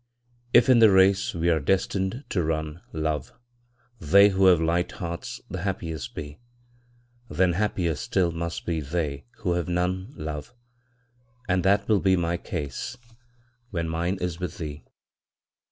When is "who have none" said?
9.41-10.11